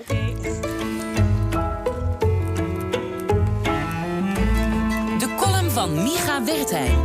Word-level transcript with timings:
Oké. 0.00 0.32
De 5.18 5.34
column 5.36 5.70
van 5.70 6.02
Micha 6.02 6.44
Wertheim. 6.44 6.98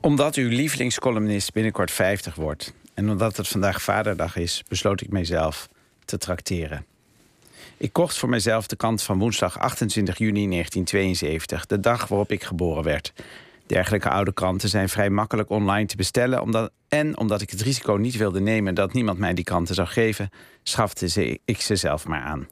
Omdat 0.00 0.34
uw 0.34 0.48
lievelingscolumnist 0.48 1.52
binnenkort 1.52 1.90
50 1.90 2.34
wordt... 2.34 2.74
en 2.94 3.10
omdat 3.10 3.36
het 3.36 3.48
vandaag 3.48 3.82
Vaderdag 3.82 4.36
is, 4.36 4.62
besloot 4.68 5.00
ik 5.00 5.10
mijzelf 5.10 5.68
te 6.04 6.18
trakteren. 6.18 6.86
Ik 7.76 7.92
kocht 7.92 8.18
voor 8.18 8.28
mijzelf 8.28 8.66
de 8.66 8.76
kant 8.76 9.02
van 9.02 9.18
woensdag 9.18 9.58
28 9.58 10.18
juni 10.18 10.48
1972... 10.48 11.66
de 11.66 11.80
dag 11.80 12.08
waarop 12.08 12.32
ik 12.32 12.42
geboren 12.42 12.82
werd. 12.82 13.12
Dergelijke 13.74 14.08
oude 14.08 14.32
kranten 14.32 14.68
zijn 14.68 14.88
vrij 14.88 15.10
makkelijk 15.10 15.50
online 15.50 15.86
te 15.86 15.96
bestellen... 15.96 16.40
Omdat, 16.40 16.70
en 16.88 17.18
omdat 17.18 17.40
ik 17.40 17.50
het 17.50 17.60
risico 17.60 17.92
niet 17.92 18.16
wilde 18.16 18.40
nemen 18.40 18.74
dat 18.74 18.92
niemand 18.92 19.18
mij 19.18 19.34
die 19.34 19.44
kranten 19.44 19.74
zou 19.74 19.88
geven... 19.88 20.30
schafte 20.62 21.08
ze, 21.08 21.40
ik 21.44 21.60
ze 21.60 21.76
zelf 21.76 22.06
maar 22.06 22.20
aan. 22.20 22.48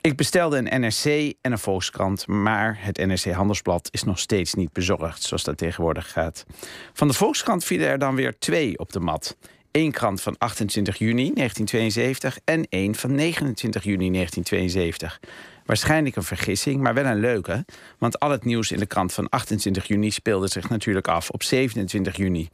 Ik 0.00 0.16
bestelde 0.16 0.56
een 0.56 0.80
NRC 0.80 1.34
en 1.40 1.52
een 1.52 1.58
Volkskrant, 1.58 2.26
maar 2.26 2.76
het 2.80 3.06
NRC 3.06 3.32
Handelsblad 3.32 3.88
is 3.90 4.02
nog 4.02 4.18
steeds 4.18 4.54
niet 4.54 4.72
bezorgd, 4.72 5.22
zoals 5.22 5.44
dat 5.44 5.56
tegenwoordig 5.56 6.12
gaat. 6.12 6.44
Van 6.92 7.08
de 7.08 7.14
Volkskrant 7.14 7.64
vielen 7.64 7.88
er 7.88 7.98
dan 7.98 8.14
weer 8.14 8.38
twee 8.38 8.78
op 8.78 8.92
de 8.92 9.00
mat. 9.00 9.36
Eén 9.70 9.92
krant 9.92 10.20
van 10.20 10.38
28 10.38 10.98
juni 10.98 11.32
1972 11.34 12.38
en 12.44 12.66
één 12.68 12.94
van 12.94 13.14
29 13.14 13.84
juni 13.84 14.10
1972. 14.10 15.20
Waarschijnlijk 15.64 16.16
een 16.16 16.22
vergissing, 16.22 16.80
maar 16.80 16.94
wel 16.94 17.04
een 17.04 17.20
leuke. 17.20 17.64
Want 17.98 18.20
al 18.20 18.30
het 18.30 18.44
nieuws 18.44 18.72
in 18.72 18.78
de 18.78 18.86
krant 18.86 19.12
van 19.12 19.28
28 19.28 19.86
juni 19.86 20.10
speelde 20.10 20.48
zich 20.48 20.68
natuurlijk 20.68 21.08
af 21.08 21.30
op 21.30 21.42
27 21.42 22.16
juni. 22.16 22.48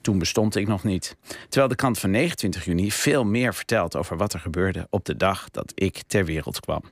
Toen 0.00 0.18
bestond 0.18 0.56
ik 0.56 0.66
nog 0.66 0.84
niet. 0.84 1.16
Terwijl 1.48 1.68
de 1.68 1.74
krant 1.74 1.98
van 1.98 2.10
29 2.10 2.64
juni 2.64 2.92
veel 2.92 3.24
meer 3.24 3.54
vertelt 3.54 3.96
over 3.96 4.16
wat 4.16 4.32
er 4.32 4.40
gebeurde 4.40 4.86
op 4.90 5.04
de 5.04 5.16
dag 5.16 5.50
dat 5.50 5.72
ik 5.74 6.02
ter 6.06 6.24
wereld 6.24 6.60
kwam. 6.60 6.82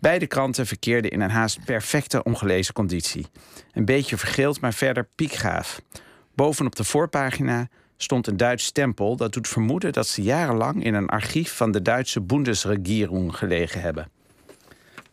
Beide 0.00 0.26
kranten 0.26 0.66
verkeerden 0.66 1.10
in 1.10 1.20
een 1.20 1.30
haast 1.30 1.64
perfecte 1.64 2.22
ongelezen 2.22 2.74
conditie. 2.74 3.26
Een 3.72 3.84
beetje 3.84 4.16
vergeeld, 4.16 4.60
maar 4.60 4.74
verder 4.74 5.08
piekgaaf. 5.14 5.80
Bovenop 6.34 6.76
de 6.76 6.84
voorpagina 6.84 7.68
stond 7.96 8.26
een 8.26 8.36
Duits 8.36 8.64
stempel 8.64 9.16
dat 9.16 9.32
doet 9.32 9.48
vermoeden 9.48 9.92
dat 9.92 10.06
ze 10.06 10.22
jarenlang 10.22 10.84
in 10.84 10.94
een 10.94 11.08
archief 11.08 11.56
van 11.56 11.70
de 11.70 11.82
Duitse 11.82 12.20
Bundesregierung 12.20 13.36
gelegen 13.36 13.80
hebben. 13.80 14.10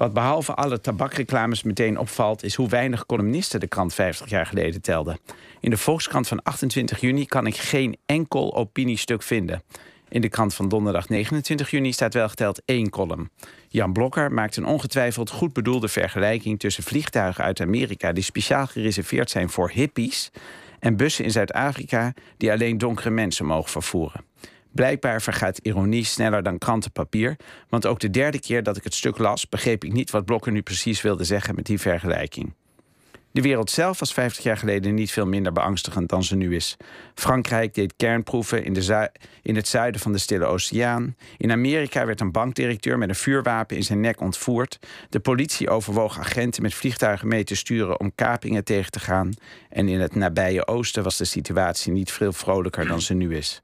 Wat 0.03 0.13
behalve 0.13 0.53
alle 0.53 0.81
tabakreclames 0.81 1.63
meteen 1.63 1.97
opvalt, 1.97 2.43
is 2.43 2.55
hoe 2.55 2.69
weinig 2.69 3.05
columnisten 3.05 3.59
de 3.59 3.67
krant 3.67 3.93
50 3.93 4.29
jaar 4.29 4.45
geleden 4.45 4.81
telde. 4.81 5.17
In 5.59 5.69
de 5.69 5.77
Volkskrant 5.77 6.27
van 6.27 6.43
28 6.43 7.01
juni 7.01 7.25
kan 7.25 7.47
ik 7.47 7.55
geen 7.55 7.97
enkel 8.05 8.55
opiniestuk 8.55 9.21
vinden. 9.21 9.63
In 10.09 10.21
de 10.21 10.29
krant 10.29 10.53
van 10.53 10.69
donderdag 10.69 11.09
29 11.09 11.69
juni 11.69 11.91
staat 11.91 12.13
wel 12.13 12.29
geteld 12.29 12.61
één 12.65 12.89
column. 12.89 13.29
Jan 13.67 13.93
Blokker 13.93 14.31
maakt 14.31 14.57
een 14.57 14.65
ongetwijfeld 14.65 15.29
goed 15.29 15.53
bedoelde 15.53 15.87
vergelijking 15.87 16.59
tussen 16.59 16.83
vliegtuigen 16.83 17.43
uit 17.43 17.61
Amerika 17.61 18.11
die 18.11 18.23
speciaal 18.23 18.67
gereserveerd 18.67 19.29
zijn 19.29 19.49
voor 19.49 19.69
hippies 19.69 20.31
en 20.79 20.97
bussen 20.97 21.25
in 21.25 21.31
Zuid-Afrika 21.31 22.13
die 22.37 22.51
alleen 22.51 22.77
donkere 22.77 23.09
mensen 23.09 23.45
mogen 23.45 23.71
vervoeren. 23.71 24.23
Blijkbaar 24.73 25.21
vergaat 25.21 25.57
ironie 25.57 26.05
sneller 26.05 26.43
dan 26.43 26.57
krantenpapier, 26.57 27.35
want 27.69 27.85
ook 27.85 27.99
de 27.99 28.09
derde 28.09 28.39
keer 28.39 28.63
dat 28.63 28.77
ik 28.77 28.83
het 28.83 28.93
stuk 28.93 29.17
las, 29.17 29.49
begreep 29.49 29.83
ik 29.83 29.93
niet 29.93 30.11
wat 30.11 30.25
Blokker 30.25 30.51
nu 30.51 30.61
precies 30.61 31.01
wilde 31.01 31.23
zeggen 31.23 31.55
met 31.55 31.65
die 31.65 31.79
vergelijking. 31.79 32.53
De 33.33 33.41
wereld 33.41 33.69
zelf 33.69 33.99
was 33.99 34.13
50 34.13 34.43
jaar 34.43 34.57
geleden 34.57 34.93
niet 34.93 35.11
veel 35.11 35.25
minder 35.25 35.51
beangstigend 35.51 36.09
dan 36.09 36.23
ze 36.23 36.35
nu 36.35 36.55
is. 36.55 36.77
Frankrijk 37.13 37.73
deed 37.73 37.93
kernproeven 37.97 38.63
in, 38.63 38.73
de 38.73 39.11
in 39.41 39.55
het 39.55 39.67
zuiden 39.67 40.01
van 40.01 40.11
de 40.11 40.17
Stille 40.17 40.45
Oceaan. 40.45 41.15
In 41.37 41.51
Amerika 41.51 42.05
werd 42.05 42.21
een 42.21 42.31
bankdirecteur 42.31 42.97
met 42.97 43.09
een 43.09 43.15
vuurwapen 43.15 43.77
in 43.77 43.83
zijn 43.83 43.99
nek 43.99 44.21
ontvoerd. 44.21 44.79
De 45.09 45.19
politie 45.19 45.69
overwoog 45.69 46.19
agenten 46.19 46.61
met 46.61 46.73
vliegtuigen 46.73 47.27
mee 47.27 47.43
te 47.43 47.55
sturen 47.55 47.99
om 47.99 48.15
kapingen 48.15 48.63
tegen 48.63 48.91
te 48.91 48.99
gaan. 48.99 49.33
En 49.69 49.87
in 49.87 49.99
het 49.99 50.15
nabije 50.15 50.67
oosten 50.67 51.03
was 51.03 51.17
de 51.17 51.25
situatie 51.25 51.91
niet 51.91 52.11
veel 52.11 52.33
vrolijker 52.33 52.87
dan 52.87 53.01
ze 53.01 53.13
nu 53.13 53.35
is. 53.35 53.61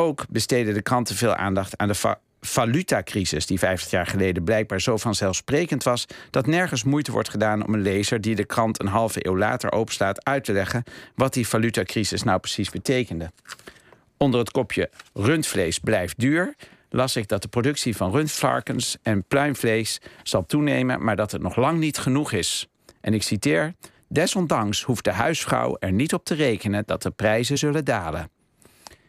Ook 0.00 0.24
besteden 0.28 0.74
de 0.74 0.82
kranten 0.82 1.16
veel 1.16 1.34
aandacht 1.34 1.76
aan 1.76 1.88
de 1.88 2.16
valutacrisis 2.40 3.46
die 3.46 3.58
50 3.58 3.90
jaar 3.90 4.06
geleden 4.06 4.44
blijkbaar 4.44 4.80
zo 4.80 4.96
vanzelfsprekend 4.96 5.82
was 5.82 6.06
dat 6.30 6.46
nergens 6.46 6.84
moeite 6.84 7.12
wordt 7.12 7.28
gedaan 7.28 7.66
om 7.66 7.74
een 7.74 7.82
lezer 7.82 8.20
die 8.20 8.34
de 8.34 8.44
krant 8.44 8.80
een 8.80 8.86
halve 8.86 9.26
eeuw 9.26 9.36
later 9.36 9.72
openslaat 9.72 10.24
uit 10.24 10.44
te 10.44 10.52
leggen 10.52 10.82
wat 11.14 11.32
die 11.32 11.48
valutacrisis 11.48 12.22
nou 12.22 12.38
precies 12.38 12.70
betekende. 12.70 13.30
Onder 14.16 14.40
het 14.40 14.50
kopje 14.50 14.90
rundvlees 15.14 15.78
blijft 15.78 16.18
duur 16.18 16.54
las 16.90 17.16
ik 17.16 17.28
dat 17.28 17.42
de 17.42 17.48
productie 17.48 17.96
van 17.96 18.10
rundvarkens 18.10 18.96
en 19.02 19.24
pluimvlees 19.24 20.00
zal 20.22 20.46
toenemen, 20.46 21.04
maar 21.04 21.16
dat 21.16 21.32
het 21.32 21.42
nog 21.42 21.56
lang 21.56 21.78
niet 21.78 21.98
genoeg 21.98 22.32
is. 22.32 22.68
En 23.00 23.14
ik 23.14 23.22
citeer: 23.22 23.74
Desondanks 24.08 24.82
hoeft 24.82 25.04
de 25.04 25.12
huisvrouw 25.12 25.76
er 25.78 25.92
niet 25.92 26.14
op 26.14 26.24
te 26.24 26.34
rekenen 26.34 26.82
dat 26.86 27.02
de 27.02 27.10
prijzen 27.10 27.58
zullen 27.58 27.84
dalen. 27.84 28.35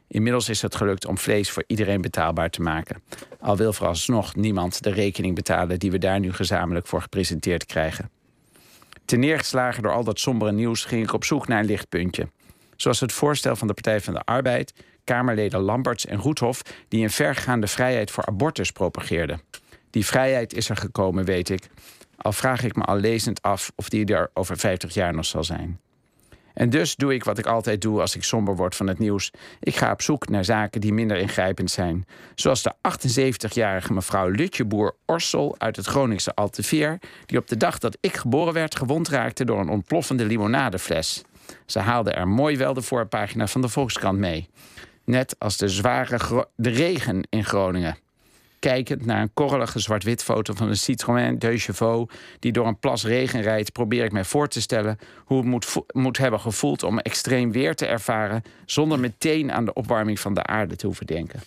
Inmiddels 0.08 0.50
is 0.50 0.62
het 0.62 0.76
gelukt 0.76 1.06
om 1.06 1.18
vlees 1.18 1.52
voor 1.52 1.64
iedereen 1.68 2.02
betaalbaar 2.02 2.50
te 2.50 2.62
maken. 2.62 3.02
Al 3.40 3.58
wil 3.58 3.74
vooralsnog 3.74 4.36
niemand 4.36 4.84
de 4.84 4.90
rekening 4.90 5.36
betalen 5.36 5.80
die 5.80 5.92
we 5.92 5.98
daar 5.98 6.20
nu 6.20 6.34
gezamenlijk 6.34 6.88
voor 6.88 7.02
gepresenteerd 7.02 7.66
krijgen. 7.66 8.10
Ten 9.06 9.20
neergeslagen 9.20 9.84
door 9.84 9.92
al 9.92 10.04
dat 10.04 10.20
sombere 10.20 10.52
nieuws 10.52 10.86
ging 10.86 11.04
ik 11.04 11.14
op 11.14 11.24
zoek 11.24 11.48
naar 11.48 11.60
een 11.60 11.66
lichtpuntje. 11.66 12.30
Zoals 12.76 13.00
het 13.00 13.12
voorstel 13.12 13.56
van 13.56 13.68
de 13.68 13.74
Partij 13.74 14.02
van 14.02 14.14
de 14.14 14.24
Arbeid, 14.24 14.74
Kamerleden 15.04 15.60
Lamberts 15.60 16.06
en 16.06 16.18
Roethoff, 16.18 16.62
die 16.88 17.04
een 17.04 17.10
vergaande 17.10 17.68
vrijheid 17.68 18.12
voor 18.12 18.26
abortus 18.26 18.72
propageerden. 18.72 19.42
Die 19.90 20.06
vrijheid 20.06 20.54
is 20.54 20.70
er 20.70 20.78
gekomen, 20.78 21.26
weet 21.26 21.50
ik. 21.50 21.70
Al 22.18 22.32
vraag 22.32 22.64
ik 22.64 22.76
me 22.76 22.84
al 22.84 22.96
lezend 22.96 23.42
af 23.42 23.72
of 23.76 23.90
die 23.90 24.06
er 24.06 24.30
over 24.34 24.58
50 24.58 24.94
jaar 24.94 25.14
nog 25.14 25.26
zal 25.26 25.44
zijn. 25.44 25.80
En 26.58 26.70
dus 26.70 26.96
doe 26.96 27.14
ik 27.14 27.24
wat 27.24 27.38
ik 27.38 27.46
altijd 27.46 27.82
doe 27.82 28.02
als 28.02 28.16
ik 28.16 28.24
somber 28.24 28.56
word 28.56 28.76
van 28.76 28.88
het 28.88 29.00
nieuws. 29.00 29.32
Ik 29.60 29.76
ga 29.76 29.92
op 29.92 30.02
zoek 30.02 30.30
naar 30.30 30.46
zaken 30.46 30.82
die 30.82 30.94
minder 30.94 31.18
ingrijpend 31.18 31.72
zijn. 31.72 32.06
Zoals 32.36 32.64
de 32.64 32.74
78-jarige 32.74 33.94
mevrouw 33.94 34.30
Lutjeboer 34.30 34.96
Orsel 35.06 35.56
uit 35.58 35.76
het 35.76 35.86
Groningse 35.86 36.36
Alteveer... 36.36 37.00
die 37.26 37.38
op 37.38 37.48
de 37.48 37.58
dag 37.58 37.78
dat 37.78 37.98
ik 38.02 38.16
geboren 38.16 38.54
werd 38.54 38.76
gewond 38.76 39.10
raakte 39.10 39.46
door 39.46 39.60
een 39.60 39.70
ontploffende 39.70 40.26
limonadefles. 40.26 41.24
Ze 41.66 41.80
haalde 41.80 42.12
er 42.12 42.28
mooi 42.28 42.58
wel 42.58 42.74
de 42.74 42.82
voorpagina 42.82 43.48
van 43.48 43.62
de 43.62 43.70
Volkskrant 43.70 44.20
mee. 44.20 44.50
Net 45.06 45.36
als 45.40 45.58
de 45.58 45.68
zware 45.68 46.48
de 46.56 46.70
regen 46.70 47.28
in 47.30 47.46
Groningen 47.46 47.98
kijkend 48.60 49.06
naar 49.06 49.22
een 49.22 49.34
korrelige 49.34 49.80
zwart-wit 49.80 50.24
foto 50.24 50.54
van 50.54 50.68
een 50.70 50.78
Citroën 50.78 51.40
de 51.40 51.58
Chevaux 51.58 52.14
die 52.40 52.52
door 52.52 52.68
een 52.68 52.80
plas 52.80 53.06
regen 53.06 53.42
rijdt, 53.42 53.72
probeer 53.72 54.04
ik 54.04 54.12
mij 54.12 54.24
voor 54.24 54.48
te 54.48 54.62
stellen 54.62 54.98
hoe 55.26 55.38
het 55.38 55.46
moet, 55.46 55.76
moet 55.94 56.18
hebben 56.18 56.40
gevoeld 56.40 56.84
om 56.84 57.00
extreem 57.00 57.52
weer 57.52 57.76
te 57.76 57.86
ervaren 57.86 58.44
zonder 58.66 59.00
meteen 59.00 59.52
aan 59.52 59.66
de 59.66 59.74
opwarming 59.74 60.20
van 60.20 60.34
de 60.34 60.44
aarde 60.44 60.76
te 60.76 60.86
hoeven 60.86 61.06
denken. 61.06 61.42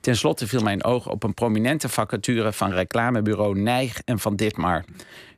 Ten 0.00 0.16
slotte 0.16 0.46
viel 0.46 0.62
mijn 0.62 0.84
oog 0.84 1.08
op 1.08 1.22
een 1.22 1.34
prominente 1.34 1.88
vacature 1.88 2.52
van 2.52 2.72
reclamebureau 2.72 3.58
Nijg 3.58 4.00
en 4.04 4.18
van 4.18 4.36
Ditmar. 4.36 4.84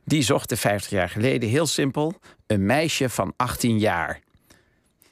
Die 0.03 0.21
zochten 0.21 0.57
50 0.57 0.91
jaar 0.91 1.09
geleden 1.09 1.49
heel 1.49 1.65
simpel 1.65 2.13
een 2.47 2.65
meisje 2.65 3.09
van 3.09 3.33
18 3.35 3.79
jaar. 3.79 4.19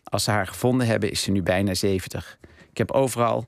Als 0.03 0.23
ze 0.23 0.31
haar 0.31 0.47
gevonden 0.47 0.87
hebben, 0.87 1.11
is 1.11 1.21
ze 1.21 1.31
nu 1.31 1.41
bijna 1.41 1.73
70. 1.73 2.37
Ik 2.71 2.77
heb 2.77 2.91
overal 2.91 3.47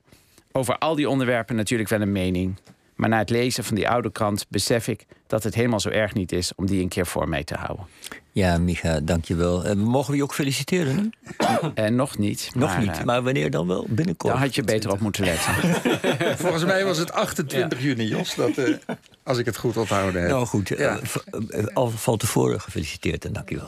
over 0.58 0.78
al 0.78 0.94
die 0.94 1.08
onderwerpen 1.08 1.56
natuurlijk 1.56 1.88
wel 1.88 2.00
een 2.00 2.12
mening. 2.12 2.56
Maar 2.94 3.08
na 3.08 3.18
het 3.18 3.30
lezen 3.30 3.64
van 3.64 3.74
die 3.74 3.88
oude 3.88 4.12
krant 4.12 4.46
besef 4.48 4.88
ik 4.88 5.06
dat 5.26 5.42
het 5.42 5.54
helemaal 5.54 5.80
zo 5.80 5.88
erg 5.88 6.14
niet 6.14 6.32
is 6.32 6.52
om 6.54 6.66
die 6.66 6.82
een 6.82 6.88
keer 6.88 7.06
voor 7.06 7.28
mij 7.28 7.44
te 7.44 7.54
houden. 7.54 7.86
Ja, 8.32 8.58
Micha, 8.58 9.00
dankjewel. 9.00 9.66
Uh, 9.66 9.72
mogen 9.72 10.10
we 10.10 10.16
je 10.16 10.22
ook 10.22 10.34
feliciteren? 10.34 11.12
Uh, 11.74 11.86
nog 11.86 12.18
niet. 12.18 12.50
Nog 12.54 12.70
maar, 12.70 12.80
niet, 12.80 13.04
maar 13.04 13.22
wanneer 13.22 13.50
dan 13.50 13.66
wel? 13.66 13.86
Binnenkort. 13.88 14.32
Daar 14.32 14.42
had 14.42 14.54
je 14.54 14.62
beter 14.62 14.90
op 14.90 15.00
moeten 15.00 15.24
letten. 15.24 15.54
Volgens 16.44 16.64
mij 16.64 16.84
was 16.84 16.98
het 16.98 17.12
28 17.12 17.82
juni, 17.82 18.04
Jos, 18.04 18.34
dat, 18.34 18.58
uh, 18.58 18.76
als 19.22 19.38
ik 19.38 19.44
het 19.44 19.56
goed 19.56 19.76
onthouden 19.76 20.20
heb. 20.20 20.30
Nou 20.30 20.46
goed, 20.46 20.68
ja. 20.68 20.98
alvast 21.72 22.18
tevoren 22.18 22.60
gefeliciteerd 22.60 23.24
en 23.24 23.32
dankjewel. 23.32 23.66